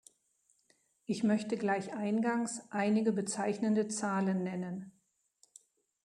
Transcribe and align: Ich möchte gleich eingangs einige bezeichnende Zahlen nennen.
Ich 1.05 1.21
möchte 1.21 1.57
gleich 1.57 1.93
eingangs 1.93 2.63
einige 2.71 3.11
bezeichnende 3.11 3.87
Zahlen 3.87 4.41
nennen. 4.41 4.91